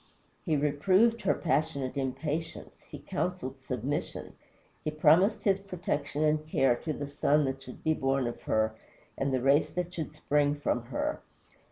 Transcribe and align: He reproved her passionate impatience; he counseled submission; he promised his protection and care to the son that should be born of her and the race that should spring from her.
He 0.47 0.57
reproved 0.57 1.21
her 1.21 1.35
passionate 1.35 1.95
impatience; 1.95 2.81
he 2.89 2.97
counseled 2.97 3.61
submission; 3.61 4.33
he 4.83 4.89
promised 4.89 5.43
his 5.43 5.59
protection 5.59 6.23
and 6.23 6.43
care 6.47 6.75
to 6.77 6.91
the 6.91 7.05
son 7.05 7.45
that 7.45 7.61
should 7.61 7.83
be 7.83 7.93
born 7.93 8.25
of 8.25 8.41
her 8.49 8.73
and 9.15 9.31
the 9.31 9.43
race 9.43 9.69
that 9.69 9.93
should 9.93 10.15
spring 10.15 10.55
from 10.55 10.85
her. 10.85 11.21